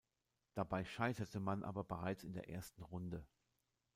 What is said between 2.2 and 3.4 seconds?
in der ersten Runde.